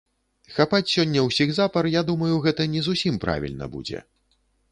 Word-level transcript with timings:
Хапаць 0.53 0.87
сёння 0.93 1.25
ўсіх 1.25 1.51
запар, 1.59 1.83
я 1.99 2.03
думаю, 2.09 2.35
гэта 2.47 2.67
не 2.73 2.81
зусім 2.87 3.21
правільна 3.27 3.65
будзе. 3.77 3.99